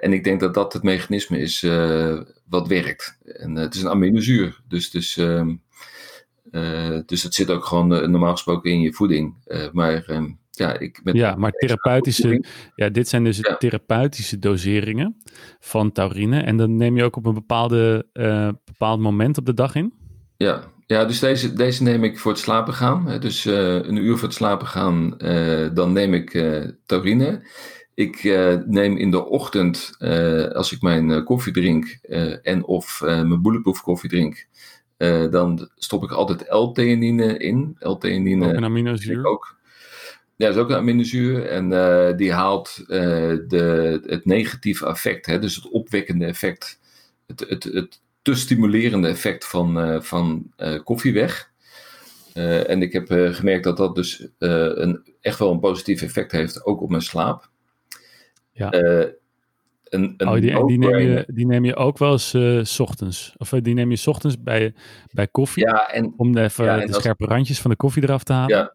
En 0.01 0.13
ik 0.13 0.25
denk 0.25 0.41
dat 0.41 0.55
dat 0.55 0.73
het 0.73 0.83
mechanisme 0.83 1.39
is 1.39 1.67
wat 2.49 2.69
werkt. 2.69 3.19
En 3.25 3.55
het 3.55 3.75
is 3.75 3.83
een 3.83 3.89
aminozuur. 3.89 4.61
Dus, 4.69 4.91
dus 4.91 5.21
dus 7.07 7.23
het 7.23 7.35
zit 7.35 7.51
ook 7.51 7.65
gewoon 7.65 7.89
normaal 7.89 8.33
gesproken 8.33 8.71
in 8.71 8.81
je 8.81 8.93
voeding. 8.93 9.35
maar 9.73 10.05
ehm, 10.05 10.31
ja, 10.51 10.79
ik 10.79 11.01
met 11.05 11.17
ja, 11.17 11.35
maar 11.35 11.51
therapeutische, 11.51 12.45
ja, 12.75 12.89
dit 12.89 13.09
zijn 13.09 13.25
dus 13.25 13.41
therapeutische 13.59 14.39
doseringen 14.39 15.23
van 15.61 15.93
taurine. 15.93 16.41
En 16.41 16.57
dan 16.57 16.77
neem 16.77 16.97
je 16.97 17.05
ook 17.05 17.17
op 17.17 17.27
een 17.27 17.35
bepaalde, 17.35 18.07
bepaald 18.65 19.01
moment 19.01 19.39
op 19.39 19.47
de 19.47 19.55
dag 19.55 19.75
in? 19.75 19.93
Ja, 20.37 20.65
ja 20.87 21.05
dus 21.05 21.19
deze, 21.19 21.53
deze 21.53 21.83
neem 21.83 22.05
ik 22.05 22.19
voor 22.19 22.33
het 22.33 22.41
slapen 22.41 22.75
gaan. 22.75 23.21
Dus 23.21 23.45
een 23.45 23.97
uur 23.97 24.17
voor 24.17 24.29
het 24.29 24.37
slapen 24.37 24.67
gaan, 24.67 25.17
dan 25.75 25.93
neem 25.93 26.15
ik 26.15 26.45
taurine. 26.87 27.43
Ik 27.95 28.25
neem 28.67 28.97
in 28.97 29.11
de 29.11 29.25
ochtend, 29.25 29.97
als 30.53 30.73
ik 30.73 30.83
mijn 30.83 31.25
koffie 31.25 31.53
drink 31.53 31.99
en 32.43 32.65
of 32.65 33.01
mijn 33.03 33.43
bulletproof 33.43 33.83
koffie 33.83 34.11
drink, 34.11 34.47
dan 35.31 35.69
stop 35.77 36.03
ik 36.05 36.11
altijd 36.11 36.45
L-theanine 36.49 37.39
in. 37.39 37.77
L-theanine. 37.79 38.47
Ook 38.47 38.53
een 38.53 38.65
aminozuur? 38.65 39.27
Ook. 39.27 39.57
Ja, 40.37 40.47
dat 40.47 40.57
is 40.57 40.63
ook 40.63 40.71
een 40.71 40.77
aminozuur. 40.77 41.47
En 41.47 41.69
die 42.17 42.33
haalt 42.33 42.85
de, 42.87 44.01
het 44.07 44.25
negatieve 44.25 44.87
effect, 44.87 45.27
hè, 45.27 45.39
dus 45.39 45.55
het 45.55 45.69
opwekkende 45.69 46.25
effect, 46.25 46.81
het, 47.27 47.45
het, 47.49 47.65
het 47.65 48.01
te 48.23 48.35
stimulerende 48.35 49.09
effect 49.09 49.47
van, 49.47 50.03
van 50.03 50.53
koffie 50.85 51.13
weg. 51.13 51.51
en 52.67 52.83
ik 52.83 52.93
heb 52.93 53.07
gemerkt 53.11 53.65
dat 53.65 53.77
dat 53.77 53.95
dus 53.95 54.27
een, 54.39 55.03
echt 55.21 55.39
wel 55.39 55.51
een 55.51 55.61
positief 55.61 56.03
effect 56.03 56.33
heeft, 56.33 56.65
ook 56.65 56.81
op 56.81 56.91
mijn 56.91 57.03
slaap. 57.03 57.53
Ja. 58.55 58.73
Een, 59.95 60.15
een 60.17 60.29
oh, 60.29 60.35
die, 60.35 60.67
die, 60.67 60.79
neem 60.79 60.99
je, 60.99 61.25
die 61.27 61.47
neem 61.47 61.65
je 61.65 61.77
ook 61.77 61.99
wel 61.99 62.13
eens 62.13 62.35
uh, 62.35 62.65
s 62.65 62.81
ochtends. 62.81 63.35
Of 63.37 63.49
die 63.49 63.75
neem 63.75 63.91
je 63.91 63.97
s 63.97 64.07
ochtends 64.07 64.43
bij, 64.43 64.75
bij 65.13 65.27
koffie. 65.27 65.67
Ja, 65.67 65.91
en, 65.91 66.15
om 66.17 66.37
even 66.37 66.65
ja, 66.65 66.87
de 66.87 66.93
scherpe 66.93 67.27
randjes 67.27 67.61
van 67.61 67.71
de 67.71 67.77
koffie 67.77 68.03
eraf 68.03 68.25
te 68.25 68.33
halen. 68.33 68.57
Ja, 68.57 68.75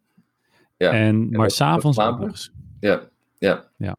ja. 0.78 0.92
En, 0.92 1.30
maar 1.30 1.52
s'avonds 1.52 2.52
Ja, 2.80 3.02
ja. 3.38 3.66
ja. 3.78 3.96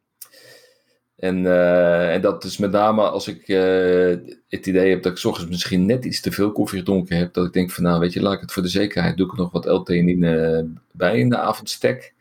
En, 1.15 1.37
uh, 1.37 2.13
en 2.13 2.21
dat 2.21 2.43
is 2.43 2.57
met 2.57 2.71
name 2.71 3.01
als 3.01 3.27
ik 3.27 3.47
uh, 3.47 4.17
het 4.47 4.67
idee 4.67 4.89
heb 4.89 5.03
dat 5.03 5.11
ik 5.11 5.17
s 5.17 5.25
ochtends 5.25 5.51
misschien 5.51 5.85
net 5.85 6.05
iets 6.05 6.21
te 6.21 6.31
veel 6.31 6.51
koffie 6.51 6.79
gedronken 6.79 7.17
heb. 7.17 7.33
Dat 7.33 7.45
ik 7.45 7.53
denk 7.53 7.71
van 7.71 7.83
nou 7.83 7.99
weet 7.99 8.13
je, 8.13 8.21
laat 8.21 8.33
ik 8.33 8.41
het 8.41 8.51
voor 8.51 8.63
de 8.63 8.69
zekerheid. 8.69 9.17
Doe 9.17 9.25
ik 9.25 9.31
er 9.31 9.37
nog 9.37 9.51
wat 9.51 9.65
L-theanine 9.65 10.67
bij 10.91 11.19
in 11.19 11.29
de 11.29 11.37
avondstek. 11.37 12.13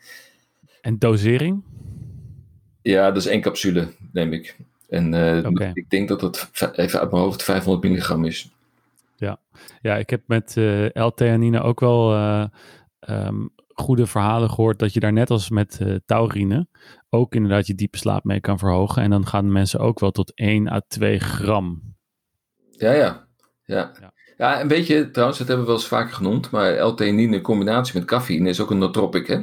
En 0.80 0.98
dosering? 0.98 1.62
Ja, 2.90 3.06
dat 3.10 3.16
is 3.16 3.26
één 3.26 3.40
capsule, 3.40 3.88
neem 4.12 4.32
ik. 4.32 4.56
En 4.88 5.12
uh, 5.14 5.46
okay. 5.46 5.70
ik 5.74 5.90
denk 5.90 6.08
dat 6.08 6.20
het 6.20 6.50
even 6.74 7.00
uit 7.00 7.10
mijn 7.10 7.22
hoofd 7.22 7.42
500 7.42 7.84
milligram 7.84 8.24
is. 8.24 8.50
Ja, 9.16 9.38
ja 9.82 9.96
ik 9.96 10.10
heb 10.10 10.22
met 10.26 10.56
L-theanine 10.92 11.60
ook 11.60 11.80
wel 11.80 12.14
um, 13.08 13.50
goede 13.80 14.06
verhalen 14.06 14.50
gehoord 14.50 14.78
dat 14.78 14.92
je 14.92 15.00
daar 15.00 15.12
net 15.12 15.30
als 15.30 15.50
met 15.50 15.78
uh, 15.82 15.96
taurine 16.06 16.66
ook 17.10 17.34
inderdaad 17.34 17.66
je 17.66 17.74
diepe 17.74 17.98
slaap 17.98 18.24
mee 18.24 18.40
kan 18.40 18.58
verhogen. 18.58 19.02
En 19.02 19.10
dan 19.10 19.26
gaan 19.26 19.52
mensen 19.52 19.80
ook 19.80 20.00
wel 20.00 20.10
tot 20.10 20.34
1 20.34 20.68
à 20.68 20.80
2 20.88 21.18
gram. 21.18 21.94
Ja, 22.70 22.92
ja. 22.92 23.28
Ja, 23.64 23.92
ja. 24.00 24.12
Ja 24.40 24.60
en 24.60 24.68
weet 24.68 24.86
je, 24.86 25.10
trouwens, 25.10 25.38
dat 25.38 25.48
hebben 25.48 25.66
we 25.66 25.72
wel 25.72 25.80
eens 25.80 25.90
vaker 25.90 26.14
genoemd, 26.14 26.50
maar 26.50 26.86
L-theanine 26.86 27.36
in 27.36 27.42
combinatie 27.42 27.98
met 27.98 28.08
cafeïne 28.08 28.48
is 28.48 28.60
ook 28.60 28.70
een 28.70 28.78
nootropic. 28.78 29.26
Hè? 29.26 29.40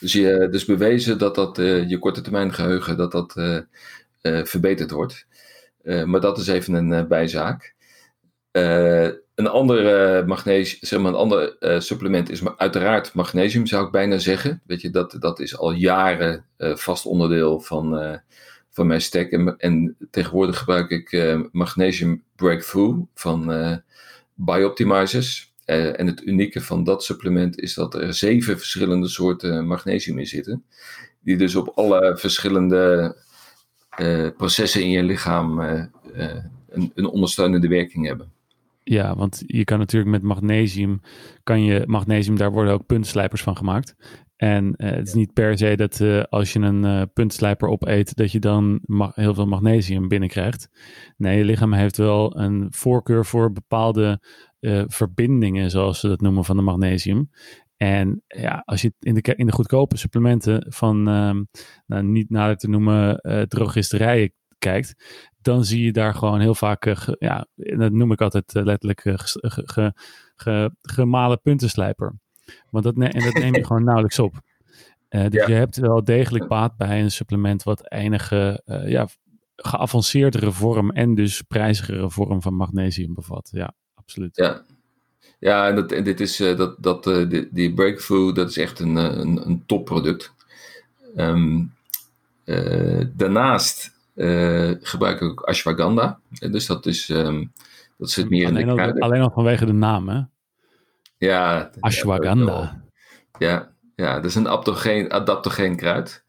Dus, 0.00 0.12
je, 0.12 0.48
dus 0.50 0.64
bewezen 0.64 1.18
dat 1.18 1.34
dat 1.34 1.58
uh, 1.58 1.88
je 1.88 1.98
korte 1.98 2.20
termijn 2.20 2.54
geheugen 2.54 2.96
dat 2.96 3.12
dat, 3.12 3.36
uh, 3.36 3.60
verbeterd 4.44 4.90
wordt. 4.90 5.26
maar 6.04 6.20
dat 6.20 6.38
is 6.38 6.46
even 6.46 6.74
een 6.74 7.08
bijzaak. 7.08 7.74
Een 9.34 9.46
ander, 9.46 10.26
magnesium, 10.26 10.78
zeg 10.80 11.00
maar 11.00 11.10
een 11.10 11.18
ander 11.18 11.56
supplement 11.82 12.30
is 12.30 12.42
uiteraard 12.56 13.14
magnesium, 13.14 13.66
zou 13.66 13.86
ik 13.86 13.92
bijna 13.92 14.18
zeggen. 14.18 14.62
Weet 14.66 14.80
je, 14.80 14.90
dat, 14.90 15.16
dat 15.18 15.40
is 15.40 15.58
al 15.58 15.72
jaren 15.72 16.44
vast 16.58 17.06
onderdeel 17.06 17.60
van, 17.60 18.20
van 18.70 18.86
mijn 18.86 19.00
stack. 19.00 19.30
En, 19.30 19.56
en, 19.58 19.96
tegenwoordig 20.10 20.58
gebruik 20.58 20.90
ik 20.90 21.38
magnesium 21.52 22.22
breakthrough 22.36 22.98
van 23.14 23.48
Bioptimizers. 24.44 25.52
en 25.64 26.06
het 26.06 26.22
unieke 26.22 26.60
van 26.60 26.84
dat 26.84 27.04
supplement 27.04 27.58
is 27.58 27.74
dat 27.74 27.94
er 27.94 28.14
zeven 28.14 28.58
verschillende 28.58 29.08
soorten 29.08 29.66
magnesium 29.66 30.18
in 30.18 30.26
zitten. 30.26 30.64
Die 31.20 31.36
dus 31.36 31.56
op 31.56 31.72
alle 31.74 32.16
verschillende 32.16 33.16
processen 34.36 34.82
in 34.82 34.90
je 34.90 35.02
lichaam 35.02 35.58
een, 35.60 36.92
een 36.94 37.06
ondersteunende 37.06 37.68
werking 37.68 38.06
hebben. 38.06 38.32
Ja, 38.82 39.16
want 39.16 39.42
je 39.46 39.64
kan 39.64 39.78
natuurlijk 39.78 40.10
met 40.10 40.22
magnesium, 40.22 41.00
kan 41.42 41.64
je 41.64 41.82
magnesium, 41.86 42.36
daar 42.36 42.52
worden 42.52 42.72
ook 42.72 42.86
puntslijpers 42.86 43.42
van 43.42 43.56
gemaakt. 43.56 43.96
En 44.40 44.74
uh, 44.76 44.90
het 44.90 45.06
is 45.06 45.14
niet 45.14 45.32
per 45.32 45.58
se 45.58 45.76
dat 45.76 46.00
uh, 46.00 46.22
als 46.22 46.52
je 46.52 46.58
een 46.58 46.84
uh, 46.84 47.02
puntslijper 47.12 47.68
opeet, 47.68 48.16
dat 48.16 48.32
je 48.32 48.38
dan 48.38 48.80
heel 49.14 49.34
veel 49.34 49.46
magnesium 49.46 50.08
binnenkrijgt. 50.08 50.68
Nee, 51.16 51.38
je 51.38 51.44
lichaam 51.44 51.72
heeft 51.72 51.96
wel 51.96 52.38
een 52.38 52.66
voorkeur 52.70 53.26
voor 53.26 53.52
bepaalde 53.52 54.20
verbindingen, 54.86 55.70
zoals 55.70 56.00
ze 56.00 56.08
dat 56.08 56.20
noemen, 56.20 56.44
van 56.44 56.56
de 56.56 56.62
magnesium. 56.62 57.30
En 57.76 58.22
ja, 58.26 58.62
als 58.64 58.82
je 58.82 58.92
in 58.98 59.14
de, 59.14 59.34
in 59.36 59.46
de 59.46 59.52
goedkope 59.52 59.96
supplementen 59.96 60.66
van, 60.68 61.08
ehm, 61.08 61.42
nou, 61.86 62.02
niet 62.02 62.30
nader 62.30 62.56
te 62.56 62.68
noemen, 62.68 63.20
drogisterijen 63.48 64.32
kijkt, 64.58 64.94
dan 65.40 65.64
zie 65.64 65.84
je 65.84 65.92
daar 65.92 66.14
gewoon 66.14 66.40
heel 66.40 66.54
vaak, 66.54 67.14
ja, 67.18 67.46
dat 67.54 67.92
noem 67.92 68.12
ik 68.12 68.20
altijd 68.20 68.52
letterlijk 68.52 69.00
ge, 69.00 69.16
ge, 69.48 69.92
ge, 70.34 70.74
gemalen 70.82 71.40
puntenslijper. 71.40 72.19
Want 72.70 72.84
dat, 72.84 72.94
en 72.94 73.24
dat 73.24 73.34
neem 73.34 73.54
je 73.54 73.66
gewoon 73.66 73.84
nauwelijks 73.84 74.18
op. 74.18 74.40
dus 75.08 75.20
ja. 75.30 75.46
je 75.46 75.52
hebt 75.54 75.76
wel 75.76 76.04
degelijk 76.04 76.48
baat 76.48 76.76
bij 76.76 77.02
een 77.02 77.10
supplement 77.10 77.62
wat 77.62 77.90
enige 77.90 78.62
ja, 78.84 79.08
geavanceerdere 79.56 80.52
vorm 80.52 80.90
en 80.90 81.14
dus 81.14 81.42
prijzigere 81.42 82.10
vorm 82.10 82.42
van 82.42 82.54
magnesium 82.54 83.14
bevat. 83.14 83.48
Ja, 83.52 83.72
absoluut. 83.94 84.36
Ja, 84.36 84.62
ja 85.38 85.68
en, 85.68 85.74
dat, 85.74 85.92
en 85.92 86.04
dit 86.04 86.20
is, 86.20 86.36
dat, 86.36 86.76
dat, 86.78 87.04
die, 87.04 87.48
die 87.50 87.74
breakthrough, 87.74 88.34
dat 88.34 88.48
is 88.48 88.56
echt 88.56 88.80
een, 88.80 88.96
een, 88.96 89.46
een 89.46 89.62
topproduct. 89.66 90.32
Um, 91.16 91.72
daarnaast 93.12 93.92
gebruik 94.80 95.20
ik 95.20 95.22
ook 95.22 95.40
ashwagandha. 95.40 96.18
Dus 96.50 96.66
dat 96.66 96.86
is, 96.86 97.08
um, 97.08 97.52
dat 98.00 98.10
zit 98.10 98.30
meer 98.30 98.46
alleen 98.46 98.60
in 98.60 98.68
de 98.68 98.74
kruiden. 98.74 99.02
Alleen 99.02 99.22
al 99.22 99.30
vanwege 99.30 99.66
de 99.66 99.72
naam, 99.72 100.08
hè? 100.08 100.20
Ja. 101.20 101.70
Ashwagandha. 101.80 102.84
Ja, 103.38 103.72
ja, 103.96 104.14
dat 104.14 104.24
is 104.24 104.34
een 104.34 104.48
adaptogeen, 104.48 105.12
adaptogeen 105.12 105.76
kruid. 105.76 106.24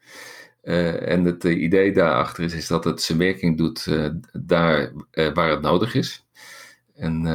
Uh, 0.62 1.08
en 1.08 1.24
het 1.24 1.44
uh, 1.44 1.62
idee 1.62 1.92
daarachter 1.92 2.44
is, 2.44 2.54
is 2.54 2.66
dat 2.66 2.84
het 2.84 3.02
zijn 3.02 3.18
werking 3.18 3.56
doet 3.56 3.86
uh, 3.86 4.08
daar 4.32 4.92
waar 5.34 5.50
het 5.50 5.60
nodig 5.60 5.94
is. 5.94 6.26
En, 6.94 7.26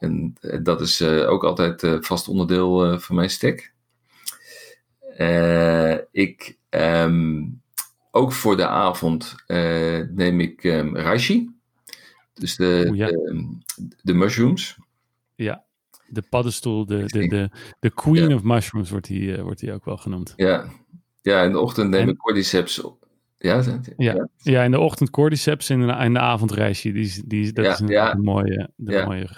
en 0.00 0.34
dat 0.62 0.80
is 0.80 1.02
ook 1.02 1.44
altijd 1.44 1.98
vast 2.00 2.28
onderdeel 2.28 3.00
van 3.00 3.16
mijn 3.16 3.30
stack. 3.30 3.72
ik 6.10 6.58
um, 6.70 7.60
ook 8.10 8.32
voor 8.32 8.56
de 8.56 8.66
avond 8.66 9.34
neem 10.14 10.40
ik 10.40 10.64
um, 10.64 10.96
reishi. 10.96 11.50
Dus 12.34 12.56
de, 12.56 12.90
ja. 12.94 13.06
de, 13.06 13.58
de, 14.02 14.14
mushrooms. 14.14 14.78
Ja, 15.34 15.64
de 16.10 16.22
paddenstoel, 16.30 16.86
de, 16.86 17.04
de, 17.04 17.28
de, 17.28 17.50
de 17.80 17.90
queen 17.90 18.28
ja. 18.28 18.34
of 18.34 18.42
mushrooms 18.42 18.90
wordt 18.90 19.06
die, 19.06 19.22
uh, 19.22 19.40
wordt 19.40 19.60
die 19.60 19.72
ook 19.72 19.84
wel 19.84 19.96
genoemd. 19.96 20.32
Ja, 20.36 20.64
ja 21.22 21.42
in 21.42 21.52
de 21.52 21.58
ochtend 21.58 21.90
neem 21.90 22.08
en, 22.08 22.16
cordyceps. 22.16 22.82
Ja, 23.38 23.62
ja, 23.62 23.80
ja. 23.96 24.28
ja, 24.36 24.62
in 24.62 24.70
de 24.70 24.78
ochtend 24.78 25.10
cordyceps 25.10 25.70
en 25.70 25.80
in 25.80 25.86
de, 25.86 26.04
in 26.04 26.12
de 26.12 26.18
avond 26.18 26.52
reishi. 26.52 26.92
Die, 26.92 27.22
die, 27.26 27.52
dat 27.52 27.64
ja, 27.64 27.72
is 27.72 27.80
een, 27.80 27.88
ja. 27.88 28.14
mooie, 28.14 28.70
de 28.76 29.04
mooie 29.06 29.28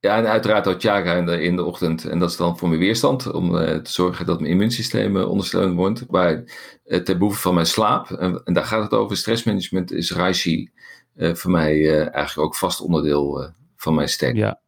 ja, 0.00 0.16
en 0.16 0.26
uiteraard 0.26 0.66
ook 0.66 0.80
chaga 0.80 1.14
in 1.14 1.26
de, 1.26 1.42
in 1.42 1.56
de 1.56 1.64
ochtend. 1.64 2.04
En 2.04 2.18
dat 2.18 2.30
is 2.30 2.36
dan 2.36 2.58
voor 2.58 2.68
mijn 2.68 2.80
weerstand, 2.80 3.32
om 3.32 3.54
uh, 3.54 3.76
te 3.76 3.92
zorgen 3.92 4.26
dat 4.26 4.40
mijn 4.40 4.52
immuunsysteem 4.52 5.16
uh, 5.16 5.28
ondersteund 5.28 5.74
wordt. 5.74 6.10
Maar 6.10 6.44
uh, 6.84 6.98
ten 7.00 7.18
behoeve 7.18 7.40
van 7.40 7.54
mijn 7.54 7.66
slaap, 7.66 8.10
en, 8.10 8.40
en, 8.44 8.54
daar 8.54 8.64
gaat 8.64 8.82
het 8.82 8.92
over, 8.92 9.16
stressmanagement, 9.16 9.92
is 9.92 10.12
Reishi 10.12 10.70
voor 11.16 11.50
mij 11.50 11.90
eigenlijk 12.10 12.38
ook 12.48 12.56
vast 12.56 12.80
onderdeel 12.80 13.52
van 13.76 13.94
mijn 13.94 14.08
stack. 14.08 14.34
Ja. 14.34 14.60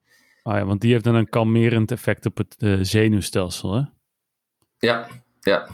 Oh 0.43 0.55
ja, 0.55 0.65
want 0.65 0.81
die 0.81 0.93
heeft 0.93 1.05
dan 1.05 1.15
een 1.15 1.29
kalmerend 1.29 1.91
effect 1.91 2.27
op 2.27 2.37
het 2.37 2.57
zenuwstelsel, 2.81 3.75
hè? 3.75 3.83
Ja, 4.79 5.09
ja. 5.41 5.69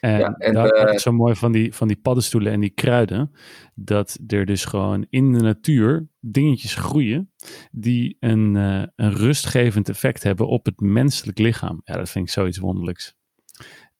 En, 0.00 0.18
ja, 0.18 0.34
en 0.34 0.54
daar 0.54 0.88
uh, 0.88 0.94
is 0.94 1.02
zo 1.02 1.12
mooi 1.12 1.34
van 1.34 1.52
die, 1.52 1.74
van 1.74 1.88
die 1.88 1.96
paddenstoelen 1.96 2.52
en 2.52 2.60
die 2.60 2.70
kruiden, 2.70 3.32
dat 3.74 4.18
er 4.26 4.46
dus 4.46 4.64
gewoon 4.64 5.06
in 5.10 5.32
de 5.32 5.40
natuur 5.40 6.08
dingetjes 6.20 6.74
groeien 6.74 7.32
die 7.70 8.16
een, 8.20 8.54
uh, 8.54 8.82
een 8.96 9.12
rustgevend 9.12 9.88
effect 9.88 10.22
hebben 10.22 10.48
op 10.48 10.64
het 10.64 10.80
menselijk 10.80 11.38
lichaam. 11.38 11.80
Ja, 11.84 11.94
dat 11.94 12.10
vind 12.10 12.26
ik 12.26 12.32
zoiets 12.32 12.58
wonderlijks. 12.58 13.14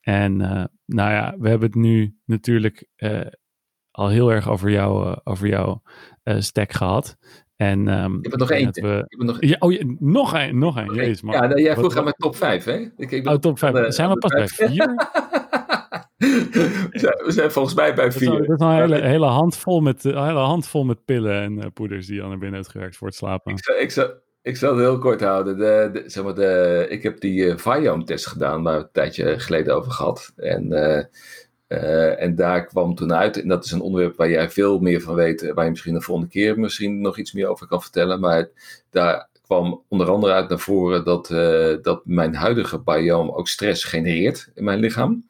En 0.00 0.36
nou 0.84 1.10
ja, 1.10 1.34
we 1.38 1.48
hebben 1.48 1.68
het 1.68 1.78
nu 1.78 2.16
natuurlijk 2.24 2.88
al 3.90 4.08
heel 4.08 4.32
erg 4.32 4.48
over, 4.48 4.70
jou, 4.70 5.20
over 5.24 5.48
jouw 5.48 5.82
stack 6.24 6.72
gehad. 6.72 7.16
En, 7.60 7.88
um, 7.88 8.16
ik 8.16 8.22
heb 8.22 8.32
er 8.32 8.38
nog 8.38 8.50
eentje. 8.50 8.82
We... 8.82 9.24
Nog... 9.24 9.36
Ja, 9.40 9.56
oh, 9.58 9.72
ja, 9.72 9.84
nog 9.98 10.34
een, 10.34 10.58
nog 10.58 10.76
een. 10.76 10.94
Jezus, 10.94 11.22
man. 11.22 11.34
Ja, 11.34 11.46
nou, 11.46 11.62
jij 11.62 11.74
vroeg 11.74 11.96
aan 11.96 12.02
mijn 12.02 12.16
top 12.18 12.36
5, 12.36 12.64
hè? 12.64 12.88
Ik, 12.96 13.10
ik 13.10 13.28
oh, 13.28 13.34
top 13.34 13.58
5. 13.58 13.74
Uh, 13.74 13.90
zijn 13.90 14.08
we 14.08 14.18
pas 14.18 14.32
bij 14.32 14.48
4? 14.48 14.68
we 17.24 17.32
zijn 17.32 17.50
volgens 17.50 17.74
mij 17.74 17.94
bij 17.94 18.12
4. 18.12 18.30
Dat 18.30 18.40
is 18.40 18.46
een 18.66 18.70
hele, 18.70 19.00
hele, 19.00 19.26
handvol 19.26 19.80
met, 19.80 20.04
een 20.04 20.26
hele 20.26 20.38
handvol 20.38 20.84
met 20.84 21.04
pillen 21.04 21.42
en 21.42 21.58
uh, 21.58 21.64
poeders 21.74 22.06
die 22.06 22.22
al 22.22 22.28
naar 22.28 22.38
binnen 22.38 22.64
gewerkt 22.64 22.96
voor 22.96 23.06
het 23.06 23.16
slapen. 23.16 23.52
Ik, 23.52 23.76
ik, 23.80 23.90
zal, 23.90 24.10
ik 24.42 24.56
zal 24.56 24.70
het 24.70 24.80
heel 24.80 24.98
kort 24.98 25.20
houden. 25.20 25.56
De, 25.56 25.90
de, 25.92 26.02
zeg 26.06 26.24
maar 26.24 26.34
de, 26.34 26.86
ik 26.88 27.02
heb 27.02 27.20
die 27.20 27.44
uh, 27.44 27.56
Viome-test 27.56 28.26
gedaan, 28.26 28.62
waar 28.62 28.76
we 28.76 28.82
een 28.82 28.88
tijdje 28.92 29.38
geleden 29.38 29.74
over 29.74 29.92
gehad. 29.92 30.32
En 30.36 30.66
uh, 30.72 31.02
uh, 31.72 32.22
en 32.22 32.34
daar 32.34 32.66
kwam 32.66 32.94
toen 32.94 33.12
uit, 33.12 33.40
en 33.40 33.48
dat 33.48 33.64
is 33.64 33.70
een 33.70 33.80
onderwerp 33.80 34.16
waar 34.16 34.30
jij 34.30 34.50
veel 34.50 34.78
meer 34.78 35.00
van 35.00 35.14
weet, 35.14 35.52
waar 35.54 35.64
je 35.64 35.70
misschien 35.70 35.94
de 35.94 36.00
volgende 36.00 36.30
keer 36.30 36.58
misschien 36.58 37.00
nog 37.00 37.18
iets 37.18 37.32
meer 37.32 37.48
over 37.48 37.66
kan 37.66 37.82
vertellen. 37.82 38.20
Maar 38.20 38.48
daar 38.90 39.28
kwam 39.46 39.82
onder 39.88 40.08
andere 40.08 40.32
uit 40.32 40.48
naar 40.48 40.58
voren 40.58 41.04
dat, 41.04 41.30
uh, 41.30 41.76
dat 41.82 42.00
mijn 42.04 42.34
huidige 42.34 42.78
biome 42.78 43.34
ook 43.34 43.48
stress 43.48 43.84
genereert 43.84 44.50
in 44.54 44.64
mijn 44.64 44.78
lichaam. 44.78 45.28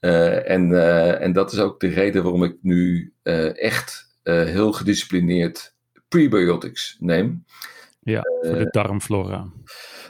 Uh, 0.00 0.50
en, 0.50 0.72
en 1.20 1.32
dat 1.32 1.52
is 1.52 1.58
ook 1.58 1.80
de 1.80 1.88
reden 1.88 2.22
waarom 2.22 2.44
ik 2.44 2.56
nu 2.60 3.12
echt 3.54 4.08
heel 4.22 4.72
gedisciplineerd 4.72 5.74
prebiotics 6.08 6.96
neem. 7.00 7.44
Ja, 8.00 8.22
voor 8.40 8.58
de 8.58 8.68
darmflora. 8.70 9.46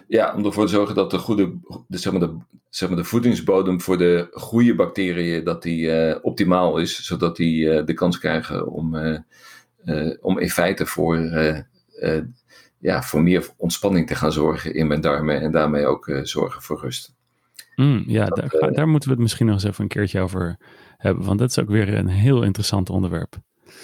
Ja, 0.09 0.35
om 0.35 0.45
ervoor 0.45 0.65
te 0.65 0.73
zorgen 0.73 0.95
dat 0.95 1.11
de 1.11 1.19
goede, 1.19 1.59
de, 1.87 1.99
zeg 1.99 2.13
maar 2.13 2.21
de, 2.21 2.37
zeg 2.71 2.89
maar 2.89 2.99
de 2.99 3.05
voedingsbodem 3.05 3.81
voor 3.81 3.99
de 3.99 4.29
goede 4.31 4.75
bacteriën, 4.75 5.45
dat 5.45 5.63
die 5.63 6.09
uh, 6.09 6.17
optimaal 6.23 6.79
is, 6.79 7.05
zodat 7.05 7.37
die 7.37 7.65
uh, 7.65 7.85
de 7.85 7.95
kans 7.95 8.19
krijgen 8.19 8.67
om, 8.67 8.95
uh, 8.95 10.17
om 10.21 10.39
in 10.39 10.51
feite 10.51 10.87
voor, 10.87 11.19
ja, 12.79 13.03
voor 13.03 13.23
meer 13.23 13.49
ontspanning 13.57 14.07
te 14.07 14.15
gaan 14.15 14.33
zorgen 14.33 14.75
in 14.75 14.87
mijn 14.87 15.01
darmen 15.01 15.41
en 15.41 15.53
daarmee 15.53 15.87
ook 15.87 16.21
zorgen 16.23 16.63
voor 16.63 16.81
rust. 16.81 17.15
Mm, 17.77 18.05
ja, 18.07 18.25
dat, 18.25 18.51
daar, 18.51 18.73
daar, 18.73 18.89
moeten 18.89 19.09
we 19.09 19.15
het 19.15 19.23
misschien 19.23 19.47
nog 19.47 19.55
eens 19.55 19.65
even 19.65 19.83
een 19.83 19.89
keertje 19.89 20.21
over 20.21 20.57
hebben, 20.97 21.25
want 21.25 21.39
dat 21.39 21.51
is 21.51 21.59
ook 21.59 21.69
weer 21.69 21.95
een 21.95 22.09
heel 22.09 22.43
interessant 22.43 22.91
onderwerp. 22.91 23.37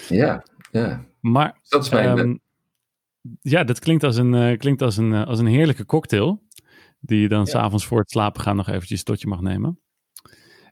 Ja, 0.09 0.43
ja. 0.71 1.05
Maar 1.19 1.57
dat 1.69 1.83
is 1.83 1.89
mijn, 1.89 2.17
um, 2.17 2.39
ja, 3.41 3.63
dat 3.63 3.79
klinkt 3.79 4.03
als 4.03 4.17
een, 4.17 4.33
uh, 4.33 4.57
klinkt 4.57 4.81
als 4.81 4.97
een, 4.97 5.11
uh, 5.11 5.25
als 5.25 5.39
een 5.39 5.45
heerlijke 5.45 5.85
cocktail. 5.85 6.43
Die 6.99 7.21
je 7.21 7.27
dan 7.27 7.39
ja. 7.39 7.45
s'avonds 7.45 7.85
voor 7.85 7.99
het 7.99 8.11
slapen 8.11 8.41
gaan 8.41 8.55
nog 8.55 8.67
eventjes 8.67 9.03
tot 9.03 9.21
je 9.21 9.27
mag 9.27 9.41
nemen. 9.41 9.79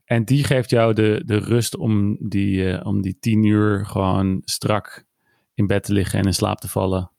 En 0.05 0.25
die 0.25 0.43
geeft 0.43 0.69
jou 0.69 0.93
de, 0.93 1.21
de 1.25 1.37
rust 1.37 1.77
om 1.77 2.17
die, 2.19 2.63
uh, 2.63 2.85
om 2.85 3.01
die 3.01 3.17
tien 3.19 3.43
uur 3.43 3.85
gewoon 3.85 4.41
strak 4.45 5.05
in 5.53 5.67
bed 5.67 5.83
te 5.83 5.93
liggen 5.93 6.19
en 6.19 6.25
in 6.25 6.33
slaap 6.33 6.59
te 6.59 6.69
vallen. 6.69 7.11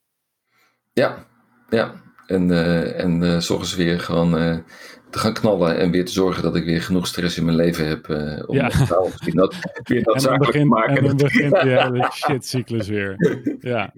Ja, 0.92 1.26
ja. 1.68 2.00
En, 2.26 2.50
en 2.96 3.40
weer 3.76 4.00
gewoon 4.00 4.64
te 5.12 5.18
gaan 5.18 5.32
knallen 5.32 5.78
en 5.78 5.90
weer 5.90 6.04
te 6.04 6.12
zorgen 6.12 6.42
dat 6.42 6.56
ik 6.56 6.64
weer 6.64 6.82
genoeg 6.82 7.06
stress 7.06 7.38
in 7.38 7.44
mijn 7.44 7.56
leven 7.56 7.88
heb 7.88 8.08
uh, 8.08 8.42
om 8.46 8.54
ja. 8.54 8.64
misschien 8.64 9.34
dat, 9.34 9.54
weer 9.82 10.02
dat 10.02 10.26
en 10.26 10.38
begint, 10.38 10.54
te 10.54 10.64
maken. 10.64 10.96
En 10.96 11.04
dan 11.04 11.16
begint 11.16 11.52
die 11.62 11.70
hele 11.70 12.10
shitcyclus 12.12 12.88
weer. 12.88 13.16
Ja. 13.60 13.92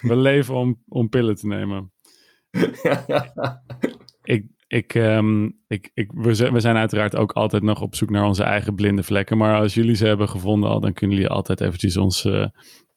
We 0.00 0.16
leven 0.16 0.54
om, 0.54 0.82
om 0.88 1.08
pillen 1.08 1.34
te 1.34 1.46
nemen. 1.46 1.92
ik, 4.22 4.46
ik, 4.66 4.94
um, 4.94 5.58
ik, 5.66 5.90
ik, 5.94 6.10
we, 6.14 6.34
zijn, 6.34 6.52
we 6.52 6.60
zijn 6.60 6.76
uiteraard 6.76 7.16
ook 7.16 7.32
altijd 7.32 7.62
nog 7.62 7.80
op 7.80 7.94
zoek 7.94 8.10
naar 8.10 8.24
onze 8.24 8.42
eigen 8.42 8.74
blinde 8.74 9.02
vlekken. 9.02 9.36
Maar 9.36 9.60
als 9.60 9.74
jullie 9.74 9.94
ze 9.94 10.06
hebben 10.06 10.28
gevonden 10.28 10.70
al, 10.70 10.80
dan 10.80 10.92
kunnen 10.92 11.16
jullie 11.16 11.32
altijd 11.32 11.60
eventjes 11.60 11.96
ons 11.96 12.24
uh, 12.24 12.46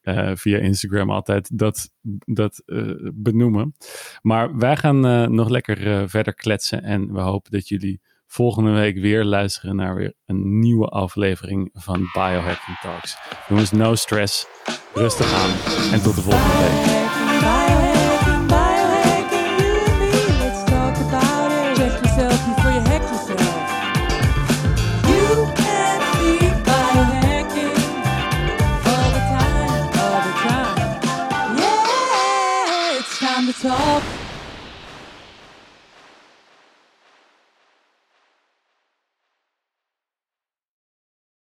uh, 0.02 0.30
via 0.34 0.58
Instagram 0.58 1.10
altijd 1.10 1.58
dat, 1.58 1.90
dat 2.24 2.62
uh, 2.66 3.10
benoemen. 3.14 3.74
Maar 4.22 4.56
wij 4.56 4.76
gaan 4.76 5.00
nog 5.34 5.48
lekker 5.48 6.08
verder 6.08 6.34
kletsen 6.34 6.82
en 6.82 7.12
we 7.12 7.20
hopen 7.20 7.50
dat 7.50 7.68
jullie 7.68 8.00
volgende 8.32 8.70
week 8.70 8.98
weer 8.98 9.24
luisteren 9.24 9.76
naar 9.76 9.94
weer 9.94 10.14
een 10.26 10.58
nieuwe 10.58 10.86
aflevering 10.86 11.70
van 11.72 12.00
Biohacking 12.12 12.78
Talks. 12.78 13.16
Jongens, 13.48 13.70
no 13.70 13.94
stress, 13.94 14.46
rustig 14.94 15.32
aan 15.32 15.50
en 15.92 16.02
tot 16.02 16.14
de 16.14 16.22
volgende 16.22 16.58
week. 16.58 18.11